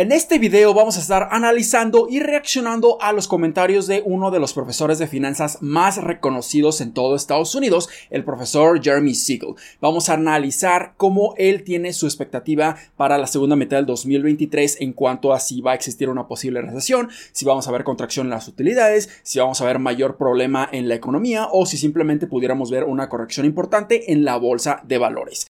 En 0.00 0.12
este 0.12 0.38
video 0.38 0.72
vamos 0.72 0.96
a 0.96 1.00
estar 1.00 1.28
analizando 1.30 2.06
y 2.08 2.20
reaccionando 2.20 2.96
a 3.02 3.12
los 3.12 3.28
comentarios 3.28 3.86
de 3.86 4.02
uno 4.02 4.30
de 4.30 4.40
los 4.40 4.54
profesores 4.54 4.98
de 4.98 5.06
finanzas 5.06 5.58
más 5.60 5.98
reconocidos 5.98 6.80
en 6.80 6.94
todo 6.94 7.14
Estados 7.14 7.54
Unidos, 7.54 7.90
el 8.08 8.24
profesor 8.24 8.82
Jeremy 8.82 9.14
Siegel. 9.14 9.56
Vamos 9.78 10.08
a 10.08 10.14
analizar 10.14 10.94
cómo 10.96 11.34
él 11.36 11.64
tiene 11.64 11.92
su 11.92 12.06
expectativa 12.06 12.76
para 12.96 13.18
la 13.18 13.26
segunda 13.26 13.56
mitad 13.56 13.76
del 13.76 13.84
2023 13.84 14.78
en 14.80 14.94
cuanto 14.94 15.34
a 15.34 15.38
si 15.38 15.60
va 15.60 15.72
a 15.72 15.74
existir 15.74 16.08
una 16.08 16.26
posible 16.26 16.62
recesión, 16.62 17.10
si 17.32 17.44
vamos 17.44 17.68
a 17.68 17.70
ver 17.70 17.84
contracción 17.84 18.28
en 18.28 18.30
las 18.30 18.48
utilidades, 18.48 19.10
si 19.22 19.38
vamos 19.38 19.60
a 19.60 19.66
ver 19.66 19.80
mayor 19.80 20.16
problema 20.16 20.66
en 20.72 20.88
la 20.88 20.94
economía 20.94 21.48
o 21.52 21.66
si 21.66 21.76
simplemente 21.76 22.26
pudiéramos 22.26 22.70
ver 22.70 22.84
una 22.84 23.10
corrección 23.10 23.44
importante 23.44 24.10
en 24.10 24.24
la 24.24 24.38
bolsa 24.38 24.80
de 24.82 24.96
valores. 24.96 25.46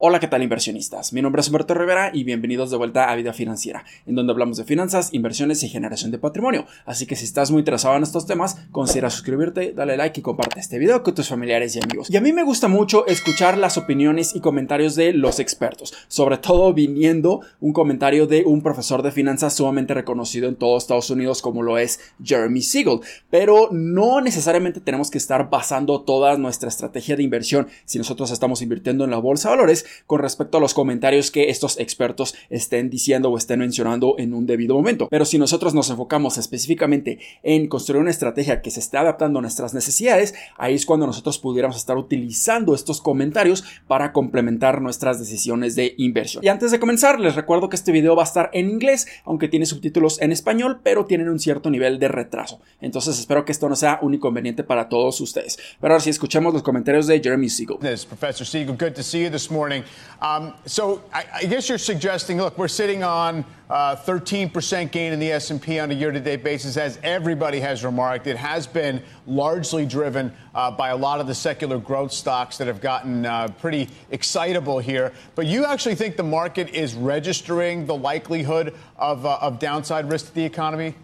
Hola, 0.00 0.20
¿qué 0.20 0.28
tal 0.28 0.44
inversionistas? 0.44 1.12
Mi 1.12 1.22
nombre 1.22 1.40
es 1.40 1.48
Humberto 1.48 1.74
Rivera 1.74 2.12
y 2.14 2.22
bienvenidos 2.22 2.70
de 2.70 2.76
vuelta 2.76 3.10
a 3.10 3.16
Vida 3.16 3.32
Financiera, 3.32 3.84
en 4.06 4.14
donde 4.14 4.30
hablamos 4.30 4.56
de 4.56 4.62
finanzas, 4.62 5.12
inversiones 5.12 5.64
y 5.64 5.68
generación 5.68 6.12
de 6.12 6.20
patrimonio. 6.20 6.66
Así 6.86 7.04
que 7.04 7.16
si 7.16 7.24
estás 7.24 7.50
muy 7.50 7.58
interesado 7.58 7.96
en 7.96 8.04
estos 8.04 8.24
temas, 8.24 8.58
considera 8.70 9.10
suscribirte, 9.10 9.72
dale 9.72 9.96
like 9.96 10.20
y 10.20 10.22
comparte 10.22 10.60
este 10.60 10.78
video 10.78 11.02
con 11.02 11.16
tus 11.16 11.28
familiares 11.28 11.74
y 11.74 11.80
amigos. 11.82 12.10
Y 12.10 12.16
a 12.16 12.20
mí 12.20 12.32
me 12.32 12.44
gusta 12.44 12.68
mucho 12.68 13.08
escuchar 13.08 13.58
las 13.58 13.76
opiniones 13.76 14.36
y 14.36 14.40
comentarios 14.40 14.94
de 14.94 15.12
los 15.14 15.40
expertos, 15.40 15.92
sobre 16.06 16.38
todo 16.38 16.72
viniendo 16.72 17.40
un 17.58 17.72
comentario 17.72 18.28
de 18.28 18.44
un 18.44 18.62
profesor 18.62 19.02
de 19.02 19.10
finanzas 19.10 19.54
sumamente 19.54 19.94
reconocido 19.94 20.48
en 20.48 20.54
todo 20.54 20.78
Estados 20.78 21.10
Unidos 21.10 21.42
como 21.42 21.64
lo 21.64 21.76
es 21.76 21.98
Jeremy 22.22 22.62
Siegel. 22.62 23.00
Pero 23.30 23.70
no 23.72 24.20
necesariamente 24.20 24.78
tenemos 24.78 25.10
que 25.10 25.18
estar 25.18 25.50
basando 25.50 26.02
toda 26.02 26.38
nuestra 26.38 26.68
estrategia 26.68 27.16
de 27.16 27.24
inversión 27.24 27.66
si 27.84 27.98
nosotros 27.98 28.30
estamos 28.30 28.62
invirtiendo 28.62 29.02
en 29.02 29.10
la 29.10 29.18
bolsa 29.18 29.48
de 29.48 29.56
valores 29.56 29.86
con 30.06 30.20
respecto 30.20 30.58
a 30.58 30.60
los 30.60 30.74
comentarios 30.74 31.30
que 31.30 31.50
estos 31.50 31.78
expertos 31.78 32.34
estén 32.50 32.90
diciendo 32.90 33.30
o 33.30 33.36
estén 33.36 33.60
mencionando 33.60 34.14
en 34.18 34.34
un 34.34 34.46
debido 34.46 34.74
momento. 34.74 35.08
Pero 35.10 35.24
si 35.24 35.38
nosotros 35.38 35.74
nos 35.74 35.90
enfocamos 35.90 36.38
específicamente 36.38 37.18
en 37.42 37.68
construir 37.68 38.00
una 38.00 38.10
estrategia 38.10 38.62
que 38.62 38.70
se 38.70 38.80
esté 38.80 38.98
adaptando 38.98 39.38
a 39.38 39.42
nuestras 39.42 39.74
necesidades, 39.74 40.34
ahí 40.56 40.74
es 40.74 40.86
cuando 40.86 41.06
nosotros 41.06 41.38
pudiéramos 41.38 41.76
estar 41.76 41.96
utilizando 41.96 42.74
estos 42.74 43.00
comentarios 43.00 43.64
para 43.86 44.12
complementar 44.12 44.80
nuestras 44.80 45.18
decisiones 45.18 45.74
de 45.74 45.94
inversión. 45.98 46.44
Y 46.44 46.48
antes 46.48 46.70
de 46.70 46.80
comenzar, 46.80 47.20
les 47.20 47.34
recuerdo 47.34 47.68
que 47.68 47.76
este 47.76 47.92
video 47.92 48.16
va 48.16 48.22
a 48.22 48.26
estar 48.26 48.50
en 48.52 48.70
inglés, 48.70 49.06
aunque 49.24 49.48
tiene 49.48 49.66
subtítulos 49.66 50.20
en 50.20 50.32
español, 50.32 50.80
pero 50.82 51.06
tienen 51.06 51.28
un 51.28 51.38
cierto 51.38 51.70
nivel 51.70 51.98
de 51.98 52.08
retraso. 52.08 52.60
Entonces 52.80 53.18
espero 53.18 53.44
que 53.44 53.52
esto 53.52 53.68
no 53.68 53.76
sea 53.76 53.98
un 54.02 54.14
inconveniente 54.14 54.64
para 54.64 54.88
todos 54.88 55.20
ustedes. 55.20 55.58
Pero 55.80 55.94
ahora 55.94 56.02
sí, 56.02 56.10
escuchemos 56.10 56.52
los 56.52 56.62
comentarios 56.62 57.06
de 57.06 57.20
Jeremy 57.20 57.48
Siegel. 57.48 57.78
Professor 57.78 58.46
Siegel, 58.46 58.76
good 58.76 58.94
to 58.94 59.02
see 59.02 59.24
you 59.24 59.30
this 59.30 59.50
morning. 59.50 59.77
Um, 60.20 60.54
so 60.66 61.02
I, 61.12 61.24
I, 61.32 61.44
guess 61.44 61.68
you're 61.68 61.78
suggesting, 61.78 62.38
look, 62.38 62.58
we're 62.58 62.66
sitting 62.66 63.04
on 63.04 63.44
uh, 63.70 63.94
13% 63.94 64.90
gain 64.90 65.12
in 65.12 65.20
the 65.20 65.30
S&P 65.30 65.78
on 65.78 65.92
a 65.92 65.94
year-to-date 65.94 66.42
basis, 66.42 66.76
as 66.76 66.98
everybody 67.04 67.60
has 67.60 67.84
remarked. 67.84 68.26
It 68.26 68.36
has 68.36 68.66
been 68.66 69.00
largely 69.26 69.86
driven 69.86 70.32
uh, 70.56 70.72
by 70.72 70.88
a 70.88 70.96
lot 70.96 71.20
of 71.20 71.28
the 71.28 71.34
secular 71.36 71.78
growth 71.78 72.10
stocks 72.10 72.58
that 72.58 72.66
have 72.66 72.80
gotten 72.80 73.26
uh, 73.26 73.48
pretty 73.60 73.88
excitable 74.10 74.80
here. 74.80 75.12
But 75.36 75.46
you 75.46 75.64
actually 75.64 75.94
think 75.94 76.16
the 76.16 76.24
market 76.24 76.70
is 76.70 76.94
registering 76.94 77.86
the 77.86 77.94
likelihood 77.94 78.74
of, 78.96 79.24
uh, 79.24 79.38
of 79.40 79.60
downside 79.60 80.10
risk 80.10 80.26
to 80.26 80.34
the 80.34 80.44
economy? 80.44 80.96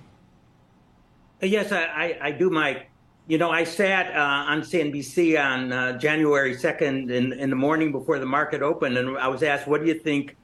Yes, 1.40 1.70
I, 1.70 1.84
I, 1.84 2.18
I 2.20 2.30
do, 2.32 2.50
Mike. 2.50 2.88
You 3.26 3.38
know, 3.38 3.50
I 3.50 3.64
sat 3.64 4.14
uh, 4.14 4.50
on 4.50 4.60
CNBC 4.60 5.42
on 5.42 5.72
uh, 5.72 5.96
January 5.96 6.54
2nd 6.54 7.10
in, 7.10 7.32
in 7.32 7.48
the 7.48 7.56
morning 7.56 7.90
before 7.90 8.18
the 8.18 8.26
market 8.26 8.60
opened, 8.60 8.98
and 8.98 9.16
I 9.16 9.28
was 9.28 9.42
asked, 9.42 9.66
what 9.66 9.80
do 9.80 9.86
you 9.86 9.94
think 9.94 10.36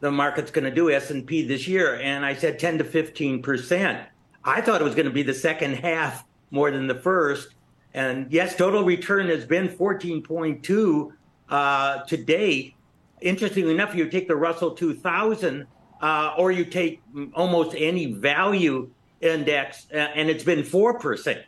the 0.00 0.10
market's 0.10 0.50
going 0.50 0.64
to 0.64 0.74
do, 0.74 0.90
S&P 0.90 1.46
this 1.46 1.68
year? 1.68 2.00
And 2.00 2.26
I 2.26 2.34
said 2.34 2.58
10 2.58 2.78
to 2.78 2.84
15 2.84 3.42
percent. 3.42 4.08
I 4.42 4.60
thought 4.60 4.80
it 4.80 4.84
was 4.84 4.96
going 4.96 5.06
to 5.06 5.12
be 5.12 5.22
the 5.22 5.34
second 5.34 5.74
half 5.74 6.24
more 6.50 6.72
than 6.72 6.88
the 6.88 6.96
first. 6.96 7.54
And 7.94 8.26
yes, 8.32 8.56
total 8.56 8.82
return 8.82 9.28
has 9.28 9.44
been 9.44 9.68
14.2 9.68 11.12
uh, 11.48 12.04
to 12.04 12.16
date. 12.16 12.74
Interestingly 13.20 13.72
enough, 13.72 13.94
you 13.94 14.08
take 14.08 14.26
the 14.26 14.36
Russell 14.36 14.72
2000 14.72 15.64
uh, 16.02 16.34
or 16.36 16.50
you 16.50 16.64
take 16.64 17.00
almost 17.34 17.76
any 17.78 18.12
value 18.14 18.90
index, 19.20 19.86
uh, 19.94 19.96
and 19.96 20.28
it's 20.28 20.44
been 20.44 20.62
4% 20.62 21.44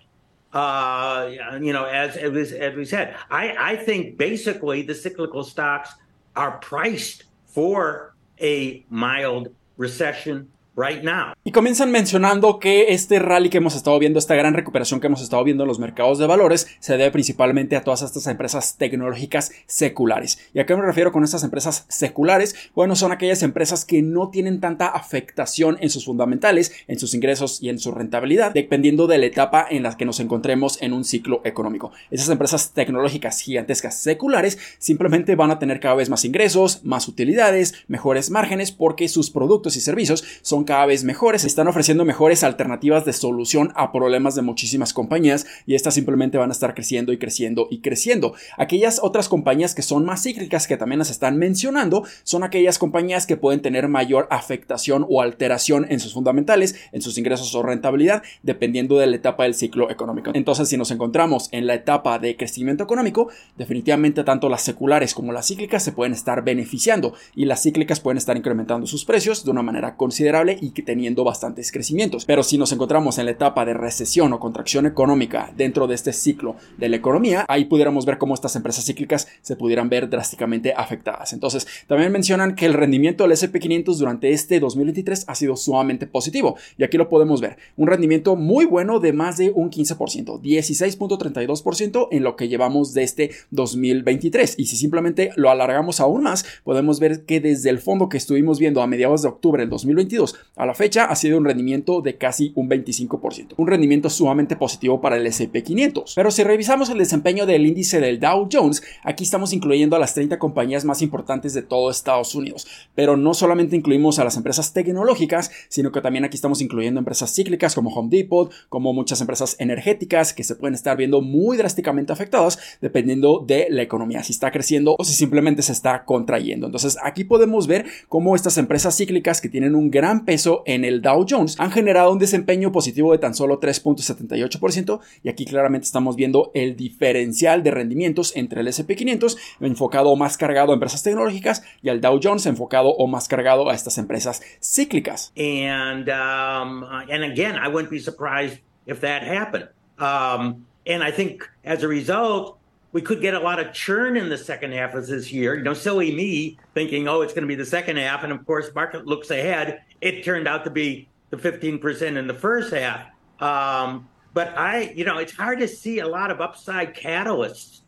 uh, 0.52 1.30
you 1.60 1.72
know, 1.72 1.84
as, 1.84 2.16
as, 2.16 2.52
as 2.52 2.74
we 2.74 2.84
said, 2.84 3.16
I, 3.30 3.72
I 3.72 3.76
think 3.76 4.16
basically 4.16 4.82
the 4.82 4.94
cyclical 4.94 5.44
stocks 5.44 5.90
are 6.34 6.58
priced 6.58 7.24
for 7.46 8.14
a 8.40 8.84
mild 8.88 9.48
recession 9.76 10.50
right 10.78 11.02
now. 11.02 11.32
Y 11.44 11.52
comienzan 11.52 11.90
mencionando 11.90 12.58
que 12.58 12.92
este 12.92 13.18
rally 13.18 13.50
que 13.50 13.58
hemos 13.58 13.74
estado 13.74 13.98
viendo, 13.98 14.18
esta 14.18 14.34
gran 14.34 14.54
recuperación 14.54 15.00
que 15.00 15.08
hemos 15.08 15.22
estado 15.22 15.42
viendo 15.44 15.64
en 15.64 15.68
los 15.68 15.78
mercados 15.78 16.18
de 16.18 16.26
valores, 16.26 16.68
se 16.78 16.96
debe 16.96 17.10
principalmente 17.10 17.76
a 17.76 17.82
todas 17.82 18.02
estas 18.02 18.26
empresas 18.26 18.76
tecnológicas 18.78 19.50
seculares. 19.66 20.38
¿Y 20.54 20.60
a 20.60 20.66
qué 20.66 20.76
me 20.76 20.82
refiero 20.82 21.12
con 21.12 21.24
estas 21.24 21.42
empresas 21.42 21.86
seculares? 21.88 22.54
Bueno, 22.74 22.96
son 22.96 23.12
aquellas 23.12 23.42
empresas 23.42 23.84
que 23.84 24.02
no 24.02 24.28
tienen 24.28 24.60
tanta 24.60 24.88
afectación 24.88 25.78
en 25.80 25.90
sus 25.90 26.04
fundamentales, 26.04 26.72
en 26.86 26.98
sus 26.98 27.14
ingresos 27.14 27.62
y 27.62 27.68
en 27.68 27.78
su 27.78 27.92
rentabilidad, 27.92 28.52
dependiendo 28.52 29.06
de 29.06 29.18
la 29.18 29.26
etapa 29.26 29.66
en 29.68 29.82
la 29.82 29.96
que 29.96 30.04
nos 30.04 30.20
encontremos 30.20 30.80
en 30.82 30.92
un 30.92 31.04
ciclo 31.04 31.40
económico. 31.44 31.92
Esas 32.10 32.28
empresas 32.28 32.72
tecnológicas 32.72 33.40
gigantescas 33.40 33.98
seculares 34.00 34.58
simplemente 34.78 35.34
van 35.34 35.50
a 35.50 35.58
tener 35.58 35.80
cada 35.80 35.94
vez 35.94 36.10
más 36.10 36.24
ingresos, 36.24 36.84
más 36.84 37.08
utilidades, 37.08 37.74
mejores 37.88 38.30
márgenes, 38.30 38.70
porque 38.70 39.08
sus 39.08 39.30
productos 39.30 39.76
y 39.76 39.80
servicios 39.80 40.24
son 40.42 40.64
cada 40.68 40.84
vez 40.84 41.02
mejores, 41.02 41.46
están 41.46 41.66
ofreciendo 41.66 42.04
mejores 42.04 42.44
alternativas 42.44 43.06
de 43.06 43.14
solución 43.14 43.72
a 43.74 43.90
problemas 43.90 44.34
de 44.34 44.42
muchísimas 44.42 44.92
compañías 44.92 45.46
y 45.64 45.74
estas 45.74 45.94
simplemente 45.94 46.36
van 46.36 46.50
a 46.50 46.52
estar 46.52 46.74
creciendo 46.74 47.10
y 47.10 47.16
creciendo 47.16 47.68
y 47.70 47.80
creciendo. 47.80 48.34
Aquellas 48.58 49.00
otras 49.02 49.30
compañías 49.30 49.74
que 49.74 49.80
son 49.80 50.04
más 50.04 50.24
cíclicas 50.24 50.66
que 50.66 50.76
también 50.76 50.98
las 50.98 51.08
están 51.08 51.38
mencionando 51.38 52.04
son 52.22 52.44
aquellas 52.44 52.78
compañías 52.78 53.26
que 53.26 53.38
pueden 53.38 53.62
tener 53.62 53.88
mayor 53.88 54.28
afectación 54.30 55.06
o 55.08 55.22
alteración 55.22 55.86
en 55.88 56.00
sus 56.00 56.12
fundamentales, 56.12 56.76
en 56.92 57.00
sus 57.00 57.16
ingresos 57.16 57.54
o 57.54 57.62
rentabilidad, 57.62 58.22
dependiendo 58.42 58.98
de 58.98 59.06
la 59.06 59.16
etapa 59.16 59.44
del 59.44 59.54
ciclo 59.54 59.90
económico. 59.90 60.32
Entonces, 60.34 60.68
si 60.68 60.76
nos 60.76 60.90
encontramos 60.90 61.48
en 61.50 61.66
la 61.66 61.76
etapa 61.76 62.18
de 62.18 62.36
crecimiento 62.36 62.84
económico, 62.84 63.30
definitivamente 63.56 64.22
tanto 64.22 64.50
las 64.50 64.64
seculares 64.64 65.14
como 65.14 65.32
las 65.32 65.46
cíclicas 65.48 65.82
se 65.82 65.92
pueden 65.92 66.12
estar 66.12 66.44
beneficiando 66.44 67.14
y 67.34 67.46
las 67.46 67.62
cíclicas 67.62 68.00
pueden 68.00 68.18
estar 68.18 68.36
incrementando 68.36 68.86
sus 68.86 69.06
precios 69.06 69.46
de 69.46 69.50
una 69.50 69.62
manera 69.62 69.96
considerable 69.96 70.57
y 70.60 70.70
teniendo 70.82 71.24
bastantes 71.24 71.72
crecimientos. 71.72 72.24
Pero 72.24 72.42
si 72.42 72.58
nos 72.58 72.72
encontramos 72.72 73.18
en 73.18 73.26
la 73.26 73.32
etapa 73.32 73.64
de 73.64 73.74
recesión 73.74 74.32
o 74.32 74.40
contracción 74.40 74.86
económica 74.86 75.52
dentro 75.56 75.86
de 75.86 75.94
este 75.94 76.12
ciclo 76.12 76.56
de 76.76 76.88
la 76.88 76.96
economía, 76.96 77.44
ahí 77.48 77.64
pudiéramos 77.66 78.06
ver 78.06 78.18
cómo 78.18 78.34
estas 78.34 78.56
empresas 78.56 78.84
cíclicas 78.84 79.28
se 79.42 79.56
pudieran 79.56 79.88
ver 79.88 80.08
drásticamente 80.08 80.72
afectadas. 80.76 81.32
Entonces, 81.32 81.66
también 81.86 82.12
mencionan 82.12 82.54
que 82.54 82.66
el 82.66 82.74
rendimiento 82.74 83.24
del 83.24 83.32
SP500 83.32 83.96
durante 83.96 84.30
este 84.30 84.60
2023 84.60 85.24
ha 85.26 85.34
sido 85.34 85.56
sumamente 85.56 86.06
positivo 86.06 86.56
y 86.76 86.84
aquí 86.84 86.96
lo 86.96 87.08
podemos 87.08 87.40
ver. 87.40 87.58
Un 87.76 87.88
rendimiento 87.88 88.36
muy 88.36 88.64
bueno 88.64 89.00
de 89.00 89.12
más 89.12 89.36
de 89.36 89.50
un 89.50 89.70
15%, 89.70 90.40
16.32% 90.40 92.08
en 92.10 92.22
lo 92.22 92.36
que 92.36 92.48
llevamos 92.48 92.94
de 92.94 93.02
este 93.02 93.30
2023. 93.50 94.54
Y 94.58 94.66
si 94.66 94.76
simplemente 94.76 95.30
lo 95.36 95.50
alargamos 95.50 96.00
aún 96.00 96.22
más, 96.22 96.44
podemos 96.64 97.00
ver 97.00 97.24
que 97.24 97.40
desde 97.40 97.70
el 97.70 97.78
fondo 97.78 98.08
que 98.08 98.16
estuvimos 98.16 98.58
viendo 98.58 98.82
a 98.82 98.86
mediados 98.86 99.22
de 99.22 99.28
octubre 99.28 99.62
del 99.62 99.70
2022 99.70 100.36
a 100.56 100.66
la 100.66 100.74
fecha 100.74 101.04
ha 101.04 101.16
sido 101.16 101.38
un 101.38 101.44
rendimiento 101.44 102.00
de 102.00 102.16
casi 102.16 102.52
un 102.54 102.68
25%, 102.68 103.54
un 103.56 103.66
rendimiento 103.66 104.10
sumamente 104.10 104.56
positivo 104.56 105.00
para 105.00 105.16
el 105.16 105.26
SP500. 105.26 106.12
Pero 106.14 106.30
si 106.30 106.42
revisamos 106.42 106.90
el 106.90 106.98
desempeño 106.98 107.46
del 107.46 107.66
índice 107.66 108.00
del 108.00 108.20
Dow 108.20 108.48
Jones, 108.50 108.82
aquí 109.04 109.24
estamos 109.24 109.52
incluyendo 109.52 109.96
a 109.96 109.98
las 109.98 110.14
30 110.14 110.38
compañías 110.38 110.84
más 110.84 111.02
importantes 111.02 111.54
de 111.54 111.62
todo 111.62 111.90
Estados 111.90 112.34
Unidos, 112.34 112.66
pero 112.94 113.16
no 113.16 113.34
solamente 113.34 113.76
incluimos 113.76 114.18
a 114.18 114.24
las 114.24 114.36
empresas 114.36 114.72
tecnológicas, 114.72 115.50
sino 115.68 115.92
que 115.92 116.00
también 116.00 116.24
aquí 116.24 116.36
estamos 116.36 116.60
incluyendo 116.60 116.98
empresas 116.98 117.34
cíclicas 117.34 117.74
como 117.74 117.90
Home 117.90 118.08
Depot, 118.10 118.50
como 118.68 118.92
muchas 118.92 119.20
empresas 119.20 119.56
energéticas 119.58 120.32
que 120.32 120.44
se 120.44 120.56
pueden 120.56 120.74
estar 120.74 120.96
viendo 120.96 121.20
muy 121.20 121.56
drásticamente 121.56 122.12
afectadas 122.12 122.58
dependiendo 122.80 123.44
de 123.46 123.68
la 123.70 123.82
economía, 123.82 124.22
si 124.22 124.32
está 124.32 124.50
creciendo 124.50 124.96
o 124.98 125.04
si 125.04 125.14
simplemente 125.14 125.62
se 125.62 125.72
está 125.72 126.04
contrayendo. 126.04 126.66
Entonces 126.66 126.96
aquí 127.02 127.24
podemos 127.24 127.66
ver 127.66 127.86
cómo 128.08 128.34
estas 128.34 128.58
empresas 128.58 128.96
cíclicas 128.96 129.40
que 129.40 129.48
tienen 129.48 129.74
un 129.74 129.90
gran 129.90 130.24
peso 130.28 130.62
en 130.66 130.84
el 130.84 131.00
Dow 131.00 131.24
Jones 131.26 131.58
han 131.58 131.72
generado 131.72 132.12
un 132.12 132.18
desempeño 132.18 132.70
positivo 132.70 133.12
de 133.12 133.18
tan 133.18 133.34
solo 133.34 133.60
3.78% 133.60 135.00
y 135.22 135.30
aquí 135.30 135.46
claramente 135.46 135.86
estamos 135.86 136.16
viendo 136.16 136.50
el 136.52 136.76
diferencial 136.76 137.62
de 137.62 137.70
rendimientos 137.70 138.36
entre 138.36 138.60
el 138.60 138.66
SP500 138.66 139.38
enfocado 139.60 140.10
o 140.10 140.16
más 140.16 140.36
cargado 140.36 140.72
a 140.72 140.74
empresas 140.74 141.02
tecnológicas 141.02 141.62
y 141.80 141.88
el 141.88 142.02
Dow 142.02 142.20
Jones 142.22 142.44
enfocado 142.44 142.90
o 142.90 143.06
más 143.06 143.26
cargado 143.26 143.70
a 143.70 143.74
estas 143.74 143.96
empresas 143.96 144.42
cíclicas. 144.60 145.32
And 145.34 146.10
um, 146.10 146.84
and 147.10 147.24
again, 147.24 147.54
I 147.54 147.68
wouldn't 147.68 147.90
be 147.90 147.98
surprised 147.98 148.58
if 148.84 149.00
that 149.00 149.22
happened. 149.22 149.70
Um, 149.98 150.66
and 150.86 151.02
I 151.02 151.10
think 151.10 151.42
as 151.64 151.82
a 151.82 151.88
result, 151.88 152.58
we 152.92 153.00
could 153.00 153.22
get 153.22 153.32
a 153.32 153.40
lot 153.40 153.60
of 153.60 153.72
churn 153.72 154.18
in 154.18 154.28
the 154.28 154.36
second 154.36 154.72
half 154.72 154.94
of 154.94 155.06
this 155.06 155.32
year. 155.32 155.56
You 155.56 155.62
know, 155.62 155.74
silly 155.74 156.14
me 156.14 156.58
thinking, 156.74 157.08
oh, 157.08 157.22
it's 157.22 157.32
going 157.32 157.44
to 157.44 157.48
be 157.48 157.54
the 157.54 157.66
second 157.66 157.96
half. 157.96 158.24
And 158.24 158.32
of 158.32 158.44
course, 158.46 158.70
market 158.74 159.06
looks 159.06 159.30
ahead. 159.30 159.80
It 160.00 160.24
turned 160.24 160.46
out 160.46 160.64
to 160.64 160.70
be 160.70 161.08
the 161.30 161.36
15% 161.36 162.16
in 162.16 162.26
the 162.26 162.34
first 162.34 162.72
half. 162.72 163.06
Um, 163.40 164.08
but 164.34 164.56
I, 164.56 164.92
you 164.94 165.04
know, 165.04 165.18
it's 165.18 165.32
hard 165.32 165.58
to 165.60 165.68
see 165.68 165.98
a 165.98 166.08
lot 166.08 166.30
of 166.30 166.40
upside 166.40 166.94
catalysts 166.94 167.80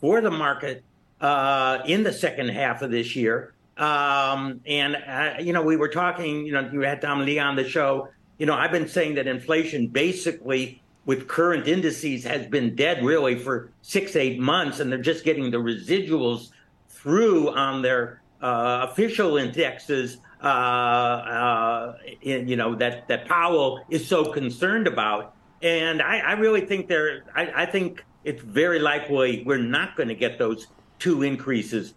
for 0.00 0.20
the 0.20 0.30
market 0.30 0.84
uh, 1.20 1.78
in 1.86 2.02
the 2.02 2.12
second 2.12 2.48
half 2.50 2.82
of 2.82 2.90
this 2.90 3.16
year. 3.16 3.54
Um, 3.76 4.60
and, 4.66 4.96
uh, 4.96 5.34
you 5.40 5.52
know, 5.52 5.62
we 5.62 5.76
were 5.76 5.88
talking, 5.88 6.44
you 6.44 6.52
know, 6.52 6.68
you 6.72 6.80
had 6.80 7.00
Tom 7.00 7.24
Lee 7.24 7.38
on 7.38 7.56
the 7.56 7.68
show. 7.68 8.08
You 8.38 8.46
know, 8.46 8.54
I've 8.54 8.72
been 8.72 8.88
saying 8.88 9.14
that 9.16 9.26
inflation 9.26 9.86
basically 9.86 10.82
with 11.04 11.26
current 11.26 11.66
indices 11.66 12.24
has 12.24 12.46
been 12.46 12.74
dead 12.74 13.04
really 13.04 13.36
for 13.36 13.70
six, 13.82 14.14
eight 14.14 14.38
months, 14.38 14.80
and 14.80 14.92
they're 14.92 14.98
just 14.98 15.24
getting 15.24 15.50
the 15.50 15.56
residuals 15.56 16.50
through 16.88 17.50
on 17.50 17.82
their 17.82 18.20
uh, 18.42 18.86
official 18.90 19.36
indexes. 19.38 20.18
Uh, 20.42 20.46
uh, 20.46 21.96
you 22.22 22.54
know 22.54 22.74
that 22.76 23.08
that 23.08 23.26
Powell 23.26 23.84
is 23.90 24.06
so 24.06 24.32
concerned 24.32 24.86
about, 24.86 25.34
and 25.62 26.00
I, 26.00 26.18
I 26.18 26.32
really 26.32 26.60
think 26.60 26.86
there. 26.86 27.24
I, 27.34 27.62
I 27.62 27.66
think 27.66 28.04
it's 28.22 28.42
very 28.42 28.78
likely 28.78 29.42
we're 29.44 29.58
not 29.58 29.96
going 29.96 30.08
to 30.08 30.14
get 30.14 30.38
those 30.38 30.68
two 30.98 31.22
increases 31.22 31.94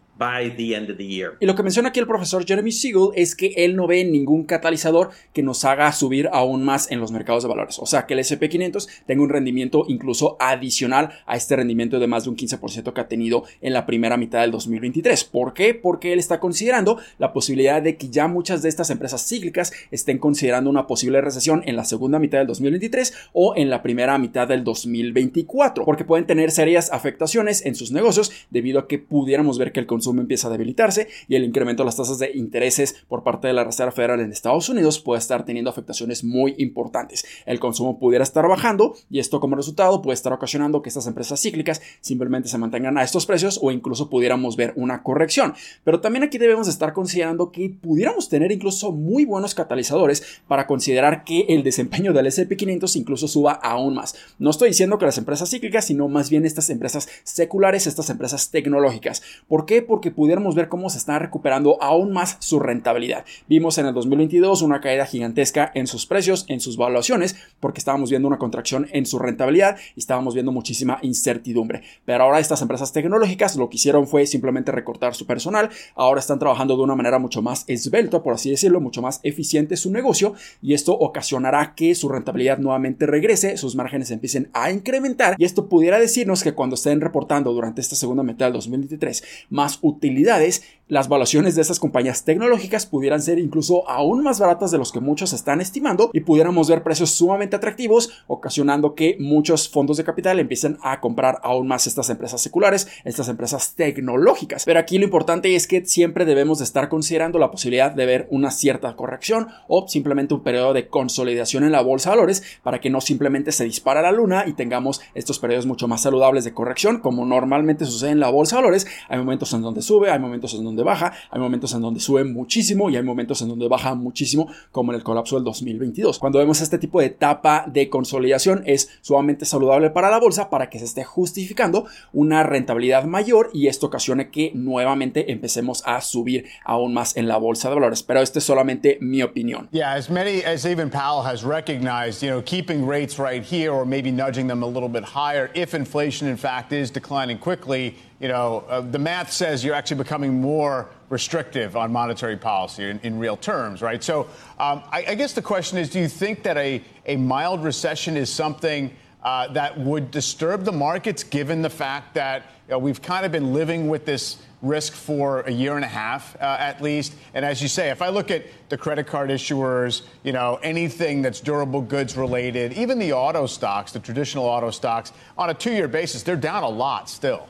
Y 1.39 1.45
lo 1.45 1.55
que 1.55 1.63
menciona 1.63 1.89
aquí 1.89 1.99
el 1.99 2.07
profesor 2.07 2.45
Jeremy 2.45 2.71
Siegel 2.71 3.09
es 3.15 3.35
que 3.35 3.53
él 3.57 3.75
no 3.75 3.87
ve 3.87 4.03
ningún 4.03 4.43
catalizador 4.43 5.09
que 5.33 5.41
nos 5.41 5.65
haga 5.65 5.91
subir 5.91 6.29
aún 6.31 6.63
más 6.63 6.91
en 6.91 6.99
los 6.99 7.11
mercados 7.11 7.43
de 7.43 7.49
valores. 7.49 7.79
O 7.79 7.85
sea, 7.85 8.05
que 8.05 8.13
el 8.13 8.19
SP500 8.19 8.87
tenga 9.07 9.23
un 9.23 9.29
rendimiento 9.29 9.85
incluso 9.87 10.37
adicional 10.39 11.09
a 11.25 11.35
este 11.35 11.55
rendimiento 11.55 11.99
de 11.99 12.07
más 12.07 12.25
de 12.25 12.29
un 12.29 12.37
15% 12.37 12.93
que 12.93 13.01
ha 13.01 13.07
tenido 13.07 13.45
en 13.61 13.73
la 13.73 13.85
primera 13.85 14.17
mitad 14.17 14.41
del 14.41 14.51
2023. 14.51 15.23
¿Por 15.23 15.53
qué? 15.53 15.73
Porque 15.73 16.13
él 16.13 16.19
está 16.19 16.39
considerando 16.39 16.99
la 17.17 17.33
posibilidad 17.33 17.81
de 17.81 17.97
que 17.97 18.09
ya 18.09 18.27
muchas 18.27 18.61
de 18.61 18.69
estas 18.69 18.89
empresas 18.89 19.27
cíclicas 19.27 19.73
estén 19.89 20.19
considerando 20.19 20.69
una 20.69 20.87
posible 20.87 21.21
recesión 21.21 21.63
en 21.65 21.75
la 21.75 21.83
segunda 21.83 22.19
mitad 22.19 22.37
del 22.37 22.47
2023 22.47 23.13
o 23.33 23.55
en 23.55 23.69
la 23.69 23.81
primera 23.81 24.17
mitad 24.17 24.47
del 24.47 24.63
2024, 24.63 25.85
porque 25.85 26.05
pueden 26.05 26.27
tener 26.27 26.51
serias 26.51 26.91
afectaciones 26.91 27.65
en 27.65 27.75
sus 27.75 27.91
negocios 27.91 28.31
debido 28.49 28.79
a 28.79 28.87
que 28.87 28.99
pudiéramos 28.99 29.57
ver 29.57 29.71
que 29.71 29.79
el 29.79 29.87
consumo 30.01 30.21
empieza 30.21 30.48
a 30.48 30.51
debilitarse 30.51 31.07
y 31.27 31.36
el 31.36 31.44
incremento 31.44 31.83
de 31.83 31.86
las 31.86 31.95
tasas 31.95 32.18
de 32.18 32.31
intereses 32.33 32.95
por 33.07 33.21
parte 33.21 33.48
de 33.48 33.53
la 33.53 33.63
Reserva 33.63 33.92
Federal 33.92 34.19
en 34.19 34.31
Estados 34.31 34.68
Unidos 34.68 35.00
puede 35.00 35.19
estar 35.19 35.45
teniendo 35.45 35.69
afectaciones 35.69 36.24
muy 36.24 36.56
importantes. 36.57 37.24
El 37.45 37.59
consumo 37.59 38.00
pudiera 38.00 38.24
estar 38.24 38.48
bajando 38.48 38.95
y 39.12 39.19
esto 39.19 39.39
como 39.39 39.56
resultado 39.56 40.01
puede 40.01 40.15
estar 40.15 40.33
ocasionando 40.33 40.81
que 40.81 40.89
estas 40.89 41.06
empresas 41.06 41.39
cíclicas 41.39 41.83
simplemente 42.00 42.50
se 42.50 42.57
mantengan 42.57 42.98
a 42.98 43.03
estos 43.03 43.27
precios 43.27 43.59
o 43.62 43.69
incluso 43.69 44.09
pudiéramos 44.09 44.56
ver 44.56 44.74
una 44.75 45.03
corrección. 45.03 45.53
Pero 45.83 46.01
también 46.01 46.24
aquí 46.24 46.39
debemos 46.39 46.68
estar 46.68 46.94
considerando 46.94 47.51
que 47.51 47.69
pudiéramos 47.69 48.27
tener 48.27 48.51
incluso 48.51 48.92
muy 48.92 49.25
buenos 49.25 49.54
catalizadores 49.54 50.42
para 50.47 50.65
considerar 50.65 51.24
que 51.24 51.42
el 51.50 51.62
desempeño 51.62 52.12
del 52.12 52.25
SP500 52.25 52.95
incluso 52.95 53.27
suba 53.27 53.51
aún 53.51 53.94
más. 53.94 54.15
No 54.39 54.50
estoy 54.50 54.69
diciendo 54.69 54.97
que 54.97 55.06
las 55.06 55.19
empresas 55.19 55.51
cíclicas, 55.51 55.86
sino 55.86 56.07
más 56.07 56.31
bien 56.31 56.44
estas 56.47 56.71
empresas 56.71 57.07
seculares, 57.24 57.86
estas 57.86 58.09
empresas 58.09 58.50
tecnológicas. 58.50 59.21
¿Por 59.47 59.68
qué? 59.68 59.83
Porque 59.91 60.09
que 60.09 60.15
pudiéramos 60.15 60.55
ver 60.55 60.69
cómo 60.69 60.89
se 60.89 60.97
está 60.97 61.19
recuperando 61.19 61.77
aún 61.81 62.13
más 62.13 62.38
su 62.39 62.61
rentabilidad. 62.61 63.25
Vimos 63.49 63.77
en 63.77 63.88
el 63.88 63.93
2022 63.93 64.61
una 64.61 64.79
caída 64.79 65.05
gigantesca 65.05 65.69
en 65.75 65.85
sus 65.85 66.05
precios, 66.05 66.45
en 66.47 66.61
sus 66.61 66.77
valuaciones, 66.77 67.35
porque 67.59 67.79
estábamos 67.79 68.09
viendo 68.09 68.29
una 68.29 68.38
contracción 68.38 68.88
en 68.93 69.05
su 69.05 69.19
rentabilidad 69.19 69.77
y 69.97 69.99
estábamos 69.99 70.33
viendo 70.33 70.53
muchísima 70.53 70.97
incertidumbre. 71.01 71.81
Pero 72.05 72.23
ahora 72.23 72.39
estas 72.39 72.61
empresas 72.61 72.93
tecnológicas 72.93 73.57
lo 73.57 73.69
que 73.69 73.75
hicieron 73.75 74.07
fue 74.07 74.25
simplemente 74.27 74.71
recortar 74.71 75.13
su 75.13 75.25
personal. 75.25 75.69
Ahora 75.94 76.21
están 76.21 76.39
trabajando 76.39 76.77
de 76.77 76.83
una 76.83 76.95
manera 76.95 77.19
mucho 77.19 77.41
más 77.41 77.65
esbelta, 77.67 78.23
por 78.23 78.35
así 78.35 78.49
decirlo, 78.49 78.79
mucho 78.79 79.01
más 79.01 79.19
eficiente 79.23 79.75
su 79.75 79.91
negocio 79.91 80.35
y 80.61 80.73
esto 80.73 80.94
ocasionará 80.94 81.75
que 81.75 81.94
su 81.95 82.07
rentabilidad 82.07 82.59
nuevamente 82.59 83.07
regrese, 83.07 83.57
sus 83.57 83.75
márgenes 83.75 84.09
empiecen 84.09 84.49
a 84.53 84.71
incrementar 84.71 85.35
y 85.37 85.44
esto 85.44 85.67
pudiera 85.67 85.99
decirnos 85.99 86.44
que 86.44 86.53
cuando 86.53 86.75
estén 86.75 87.01
reportando 87.01 87.51
durante 87.51 87.81
esta 87.81 87.97
segunda 87.97 88.23
mitad 88.23 88.45
del 88.45 88.53
2023 88.53 89.23
más 89.49 89.79
utilidades, 89.81 90.63
las 90.91 91.07
valuaciones 91.07 91.55
de 91.55 91.61
esas 91.61 91.79
compañías 91.79 92.25
tecnológicas 92.25 92.85
pudieran 92.85 93.21
ser 93.21 93.39
incluso 93.39 93.89
aún 93.89 94.23
más 94.23 94.41
baratas 94.41 94.71
de 94.71 94.77
los 94.77 94.91
que 94.91 94.99
muchos 94.99 95.31
están 95.31 95.61
estimando 95.61 96.09
y 96.11 96.19
pudiéramos 96.19 96.69
ver 96.69 96.83
precios 96.83 97.11
sumamente 97.11 97.55
atractivos, 97.55 98.25
ocasionando 98.27 98.93
que 98.93 99.15
muchos 99.17 99.69
fondos 99.69 99.95
de 99.95 100.03
capital 100.03 100.38
empiecen 100.41 100.77
a 100.83 100.99
comprar 100.99 101.39
aún 101.43 101.65
más 101.65 101.88
estas 101.88 102.09
empresas 102.09 102.41
seculares, 102.41 102.89
estas 103.05 103.29
empresas 103.29 103.73
tecnológicas. 103.75 104.65
Pero 104.65 104.81
aquí 104.81 104.97
lo 104.97 105.05
importante 105.05 105.55
es 105.55 105.65
que 105.65 105.85
siempre 105.85 106.25
debemos 106.25 106.57
de 106.57 106.65
estar 106.65 106.89
considerando 106.89 107.39
la 107.39 107.51
posibilidad 107.51 107.91
de 107.91 108.05
ver 108.05 108.27
una 108.29 108.51
cierta 108.51 108.94
corrección 108.97 109.47
o 109.69 109.87
simplemente 109.87 110.33
un 110.33 110.44
periodo 110.44 110.73
de 110.73 110.89
consolidación 110.89 111.63
en 111.63 111.71
la 111.71 111.79
bolsa 111.79 112.09
de 112.09 112.17
valores 112.17 112.44
para 112.63 112.81
que 112.81 112.89
no 112.89 112.99
simplemente 112.99 113.53
se 113.53 113.63
dispara 113.63 114.01
la 114.01 114.11
luna 114.11 114.44
y 114.45 114.51
tengamos 114.51 114.99
estos 115.13 115.39
periodos 115.39 115.65
mucho 115.65 115.87
más 115.87 116.01
saludables 116.01 116.44
de 116.44 116.53
corrección 116.53 116.99
como 116.99 117.25
normalmente 117.25 117.85
sucede 117.85 118.09
en 118.09 118.19
la 118.19 118.29
bolsa 118.29 118.57
de 118.57 118.63
valores. 118.63 118.87
Hay 119.07 119.19
momentos 119.19 119.53
en 119.53 119.61
donde 119.61 119.81
sube, 119.81 120.11
hay 120.11 120.19
momentos 120.19 120.53
en 120.53 120.65
donde 120.65 120.81
baja, 120.83 121.13
hay 121.30 121.39
momentos 121.39 121.74
en 121.74 121.81
donde 121.81 122.00
sube 122.00 122.24
muchísimo 122.24 122.89
y 122.89 122.95
hay 122.95 123.04
momentos 123.04 123.42
en 123.42 123.50
donde 123.50 123.68
baja 123.68 123.95
muchísimo, 123.95 124.48
como 124.72 124.92
en 124.92 124.98
el 124.98 125.04
colapso 125.04 125.36
del 125.36 125.44
2022. 125.44 126.19
Cuando 126.19 126.39
vemos 126.39 126.62
este 126.62 126.78
tipo 126.78 127.00
de 127.00 127.07
etapa 127.07 127.66
de 127.68 127.89
consolidación 127.89 128.63
es 128.66 128.89
sumamente 129.01 129.45
saludable 129.45 129.89
para 129.89 130.10
la 130.10 130.19
bolsa 130.19 130.50
para 130.50 130.69
que 130.69 130.80
se 130.80 130.86
esté 130.86 131.04
justificando 131.04 131.86
una 132.13 132.44
rentabilidad 132.44 133.06
mayor 133.06 133.50
y 133.54 133.68
esto 133.68 133.88
ocasione 133.88 134.30
que 134.30 134.51
nuevamente 134.54 135.31
empecemos 135.31 135.83
a 135.86 136.01
subir 136.01 136.45
aún 136.66 136.94
más 136.94 137.18
en 137.18 137.28
la 137.28 137.38
bolsa 137.38 137.69
de 137.69 137.75
valores. 137.75 138.04
Pero 138.04 138.22
esto 138.22 138.39
es 138.39 138.45
solamente 138.45 138.98
mi 139.01 139.22
opinión. 139.22 139.69
Yeah, 139.72 139.94
as 139.94 140.10
many 140.10 140.44
as 140.44 140.66
even 140.66 140.89
Powell 140.89 141.25
has 141.25 141.44
recognized, 141.44 142.24
you 142.24 142.30
know, 142.30 142.42
keeping 142.44 142.88
rates 142.88 143.18
right 143.18 143.44
here 143.44 143.72
or 143.72 143.86
maybe 143.86 144.12
nudging 144.12 144.48
them 144.48 144.63
a 144.63 144.68
little 144.68 144.89
bit 144.89 145.04
higher 145.04 145.50
if 145.54 145.74
inflation 145.74 146.28
in 146.28 146.38
fact 146.38 146.72
is 146.72 146.92
declining 146.92 147.38
quickly 147.38 147.95
you 148.21 148.27
know, 148.27 148.63
uh, 148.69 148.81
the 148.81 149.00
math 149.00 149.31
says 149.31 149.65
you're 149.65 149.73
actually 149.73 149.97
becoming 149.97 150.39
more 150.39 150.88
restrictive 151.09 151.75
on 151.75 151.91
monetary 151.91 152.38
policy 152.38 152.88
in, 152.88 153.00
in 153.00 153.18
real 153.18 153.35
terms, 153.35 153.81
right? 153.81 154.03
So 154.03 154.27
um, 154.59 154.83
I, 154.91 155.06
I, 155.09 155.15
guess 155.15 155.33
the 155.33 155.41
question 155.41 155.79
is 155.79 155.89
do 155.89 156.00
you 156.00 156.07
think 156.07 156.44
that 156.44 156.56
a, 156.56 156.83
a 157.07 157.15
mild 157.15 157.63
recession 157.63 158.15
is 158.15 158.31
something 158.31 158.95
uh, 159.23 159.47
that 159.53 159.77
would 159.79 160.12
disturb 160.12 160.65
the 160.65 160.71
markets 160.71 161.23
given 161.23 161.63
the 161.63 161.69
fact 161.69 162.13
that 162.13 162.44
you 162.68 162.73
know, 162.73 162.79
we've 162.79 163.01
kind 163.01 163.25
of 163.25 163.31
been 163.31 163.53
living 163.53 163.89
with 163.89 164.06
this 164.06 164.38
risk 164.62 164.94
for 164.94 165.41
a 165.41 165.51
year 165.51 165.75
and 165.75 165.83
a 165.83 165.88
half 165.88 166.35
uh, 166.35 166.57
at 166.59 166.79
least. 166.79 167.15
And 167.33 167.44
as 167.44 167.59
you 167.59 167.68
say, 167.68 167.89
if 167.89 168.03
I 168.03 168.09
look 168.09 168.30
at 168.30 168.45
the 168.69 168.78
credit 168.78 169.07
card 169.07 169.31
issuers, 169.31 170.04
you 170.23 170.31
know, 170.31 170.59
anything 170.61 171.23
that's 171.23 171.42
durable 171.42 171.81
goods 171.81 172.16
related, 172.16 172.73
even 172.73 172.99
the 172.99 173.13
auto 173.13 173.47
stocks, 173.47 173.92
the 173.92 173.99
traditional 173.99 174.45
auto 174.45 174.69
stocks, 174.69 175.11
on 175.40 175.49
a 175.49 175.56
two 175.56 175.73
year 175.73 175.87
basis, 175.87 176.21
they're 176.21 176.35
down 176.35 176.61
a 176.61 176.69
lot 176.69 177.09
still. 177.09 177.49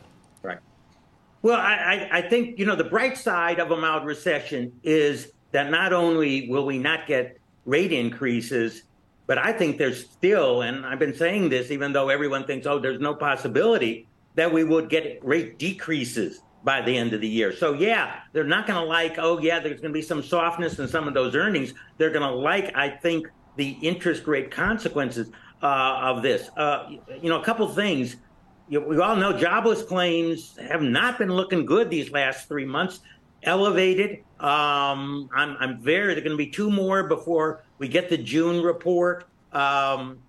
Well, 1.41 1.59
I, 1.59 2.07
I 2.11 2.21
think, 2.21 2.59
you 2.59 2.65
know, 2.65 2.75
the 2.75 2.83
bright 2.83 3.17
side 3.17 3.59
of 3.59 3.71
a 3.71 3.77
mild 3.77 4.05
recession 4.05 4.71
is 4.83 5.31
that 5.51 5.71
not 5.71 5.91
only 5.91 6.47
will 6.49 6.65
we 6.65 6.77
not 6.77 7.07
get 7.07 7.37
rate 7.65 7.91
increases, 7.91 8.83
but 9.25 9.37
I 9.37 9.51
think 9.51 9.77
there's 9.77 10.07
still, 10.07 10.61
and 10.61 10.85
I've 10.85 10.99
been 10.99 11.15
saying 11.15 11.49
this, 11.49 11.71
even 11.71 11.93
though 11.93 12.09
everyone 12.09 12.45
thinks, 12.45 12.67
oh, 12.67 12.79
there's 12.79 12.99
no 12.99 13.15
possibility 13.15 14.07
that 14.35 14.53
we 14.53 14.63
would 14.63 14.89
get 14.89 15.19
rate 15.23 15.57
decreases 15.57 16.41
by 16.63 16.81
the 16.81 16.95
end 16.95 17.13
of 17.13 17.21
the 17.21 17.27
year. 17.27 17.55
So, 17.55 17.73
yeah, 17.73 18.19
they're 18.33 18.43
not 18.43 18.67
going 18.67 18.79
to 18.79 18.85
like, 18.85 19.15
oh, 19.17 19.39
yeah, 19.39 19.59
there's 19.59 19.81
going 19.81 19.91
to 19.91 19.97
be 19.97 20.01
some 20.03 20.21
softness 20.21 20.77
in 20.77 20.87
some 20.87 21.07
of 21.07 21.15
those 21.15 21.35
earnings. 21.35 21.73
They're 21.97 22.11
going 22.11 22.27
to 22.27 22.35
like, 22.35 22.75
I 22.75 22.89
think, 22.89 23.27
the 23.55 23.71
interest 23.81 24.27
rate 24.27 24.51
consequences 24.51 25.31
uh, 25.63 25.65
of 26.01 26.21
this. 26.21 26.49
Uh, 26.55 26.89
you 27.21 27.29
know, 27.29 27.41
a 27.41 27.43
couple 27.43 27.67
things 27.67 28.17
we 28.79 28.99
all 28.99 29.15
know 29.15 29.37
jobless 29.37 29.83
claims 29.83 30.57
have 30.57 30.81
not 30.81 31.17
been 31.17 31.31
looking 31.31 31.65
good 31.65 31.89
these 31.89 32.11
last 32.11 32.47
three 32.47 32.65
months. 32.65 33.01
Elevated. 33.43 34.19
Um, 34.39 35.29
I'm, 35.35 35.57
I'm 35.59 35.81
very. 35.81 36.13
There 36.13 36.21
are 36.21 36.27
going 36.27 36.37
to 36.37 36.43
be 36.43 36.49
two 36.49 36.69
more 36.69 37.03
before 37.03 37.63
we 37.79 37.87
get 37.87 38.09
the 38.09 38.17
June 38.17 38.63
report. 38.63 39.27
Um, 39.51 40.19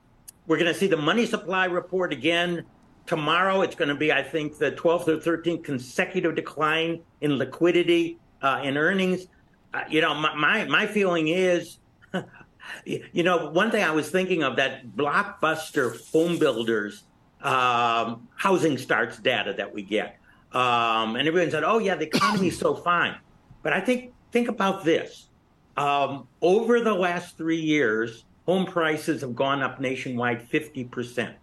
we're 0.47 0.57
going 0.57 0.73
to 0.73 0.79
see 0.79 0.87
the 0.87 0.97
money 0.97 1.27
supply 1.27 1.67
report 1.67 2.13
again 2.13 2.65
tomorrow. 3.07 3.61
It's 3.61 3.77
going 3.77 3.91
to 3.91 3.95
be, 3.95 4.13
I 4.13 4.23
think, 4.23 4.59
the 4.59 4.73
12th 4.73 5.09
or 5.09 5.19
13th 5.19 5.63
consecutive 5.63 6.35
decline 6.35 7.03
in 7.21 7.37
liquidity 7.37 8.19
uh, 8.41 8.63
in 8.65 8.77
earnings. 8.77 9.27
Uh, 9.75 9.83
you 9.89 10.01
know, 10.01 10.15
my, 10.15 10.35
my 10.35 10.65
my 10.65 10.87
feeling 10.87 11.29
is 11.29 11.79
you 12.85 13.23
know, 13.23 13.51
one 13.51 13.71
thing 13.71 13.85
I 13.85 13.91
was 13.91 14.11
thinking 14.11 14.43
of 14.43 14.57
that 14.57 14.87
blockbuster 14.97 16.11
home 16.11 16.39
builders 16.39 17.05
um, 17.43 18.29
housing 18.37 18.79
starts 18.79 19.19
data 19.19 19.55
that 19.57 19.73
we 19.73 19.83
get. 19.83 20.17
Um, 20.53 21.17
and 21.17 21.27
everyone 21.27 21.51
said, 21.51 21.65
oh, 21.65 21.79
yeah, 21.79 21.95
the 21.95 22.07
economy's 22.07 22.59
so 22.59 22.75
fine. 22.75 23.17
But 23.63 23.73
I 23.73 23.81
think, 23.81 24.13
think 24.31 24.49
about 24.49 24.85
this. 24.85 25.29
Um, 25.77 26.29
over 26.41 26.81
the 26.81 26.93
last 26.93 27.37
three 27.39 27.61
years, 27.61 28.25
home 28.47 28.67
prices 28.67 29.23
have 29.23 29.35
gone 29.35 29.63
up 29.63 29.81
nationwide 29.81 30.49
50%. 30.49 31.35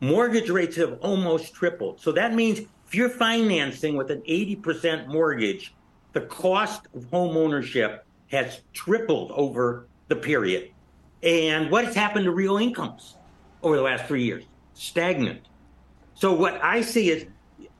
mortgage 0.00 0.50
rates 0.50 0.76
have 0.76 0.98
almost 1.00 1.54
tripled. 1.54 2.00
So 2.00 2.12
that 2.12 2.34
means 2.34 2.60
if 2.86 2.94
you're 2.94 3.08
financing 3.08 3.96
with 3.96 4.10
an 4.10 4.22
80% 4.22 5.08
mortgage, 5.08 5.74
the 6.12 6.20
cost 6.22 6.86
of 6.94 7.04
home 7.10 7.36
ownership 7.36 8.06
has 8.28 8.62
tripled 8.72 9.32
over 9.32 9.86
the 10.08 10.16
period. 10.16 10.70
And 11.22 11.70
what 11.70 11.84
has 11.84 11.94
happened 11.94 12.24
to 12.24 12.30
real 12.30 12.56
incomes 12.58 13.16
over 13.62 13.76
the 13.76 13.82
last 13.82 14.06
three 14.06 14.24
years? 14.24 14.44
Stagnant. 14.76 15.40
So 16.14 16.32
what 16.32 16.62
I 16.62 16.82
see 16.82 17.10
is 17.10 17.26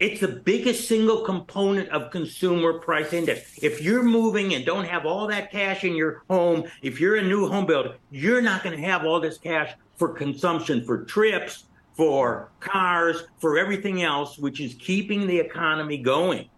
it's 0.01 0.21
the 0.21 0.29
biggest 0.29 0.89
single 0.89 1.23
component 1.25 1.89
of 1.91 2.11
consumer 2.11 2.79
price 2.79 3.13
index. 3.13 3.59
If 3.63 3.83
you're 3.83 4.03
moving 4.03 4.55
and 4.55 4.65
don't 4.65 4.87
have 4.87 5.07
all 5.07 5.27
that 5.29 5.51
cash 5.51 5.85
in 5.85 5.95
your 5.95 6.23
home, 6.29 6.65
if 6.83 7.01
you're 7.01 7.17
a 7.17 7.23
new 7.23 7.49
home 7.49 7.67
builder, 7.67 7.97
you're 8.11 8.43
not 8.43 8.63
going 8.63 8.77
to 8.77 8.83
have 8.83 9.05
all 9.05 9.21
this 9.21 9.39
cash 9.39 9.75
for 9.97 10.11
consumption, 10.11 10.85
for 10.85 11.05
trips, 11.05 11.65
for 11.95 12.51
cars, 12.61 13.25
for 13.39 13.59
everything 13.59 14.03
else, 14.03 14.39
which 14.39 14.61
is 14.61 14.75
keeping 14.75 15.27
the 15.27 15.39
economy 15.39 15.99
going. 15.99 16.49